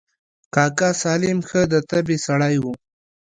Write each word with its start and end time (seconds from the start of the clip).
کاکا 0.55 0.89
سالم 1.01 1.39
ښه 1.47 1.61
د 1.71 1.75
طبعې 1.89 2.17
سړى 2.25 2.55
و. 2.63 2.65